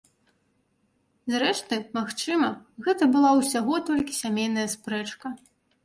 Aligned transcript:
Зрэшты, 1.33 1.79
магчыма, 1.99 2.49
гэта 2.89 3.03
была 3.15 3.31
ўсяго 3.43 3.75
толькі 3.93 4.21
сямейная 4.25 4.69
спрэчка. 4.77 5.27